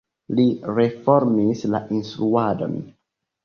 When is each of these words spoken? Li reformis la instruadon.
Li 0.37 0.45
reformis 0.79 1.63
la 1.77 1.85
instruadon. 2.01 2.79